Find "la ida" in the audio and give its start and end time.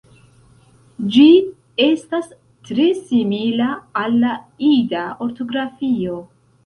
4.25-5.05